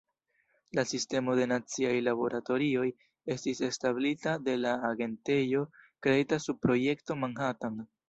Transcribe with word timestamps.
La 0.77 0.83
Sistemo 0.91 1.35
de 1.39 1.45
Naciaj 1.51 1.91
Laboratorioj 2.07 2.87
estis 3.35 3.63
establita 3.69 4.35
de 4.49 4.59
la 4.65 4.75
agentejo 4.93 5.65
kreita 6.09 6.45
sub 6.51 6.63
Projekto 6.69 7.25
Manhattan. 7.25 7.83